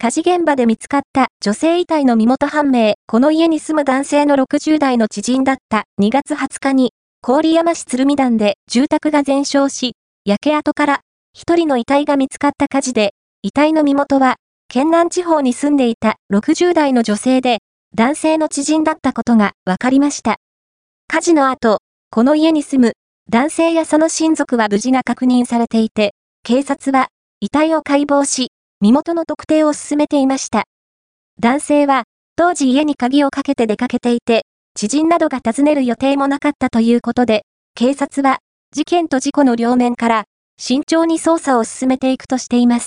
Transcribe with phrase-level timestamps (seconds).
[0.00, 5.86] 火事現場で見つかった女性遺体の身元判明、この家に住む男性の60代の知人だった。
[6.00, 11.00] 2月20日に、郡山市鶴見団で住宅が全焼し、焼け跡から
[11.32, 13.10] 一人の遺体が見つかった火事で、
[13.42, 14.36] 遺体の身元は、
[14.68, 16.14] 県南地方に住んでいた。
[16.32, 17.58] 60代の女性で、
[17.96, 20.36] 男性の知人だったことが分かりました。
[21.08, 21.78] 火事の後、
[22.12, 22.92] この家に住む
[23.30, 27.08] 男性やその親族は無事が確認されていて、警察は
[27.40, 30.62] 遺体を解剖し、身元の特定を進めていました。
[31.40, 32.04] 男性は、
[32.36, 34.42] 当時家に鍵をかけて出かけていて、
[34.74, 37.42] 知人などが訪ねる予定もなかったということで、
[37.74, 38.38] 警察は、
[38.72, 40.24] 事件と事故の両面から、
[40.60, 42.86] 慎重に捜査を進めていくとしています。